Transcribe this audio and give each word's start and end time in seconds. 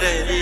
Yeah. 0.00 0.39